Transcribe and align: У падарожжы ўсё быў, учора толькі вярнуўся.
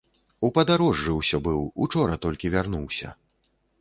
У 0.47 0.49
падарожжы 0.55 1.11
ўсё 1.19 1.39
быў, 1.47 1.61
учора 1.85 2.17
толькі 2.25 2.51
вярнуўся. 2.55 3.15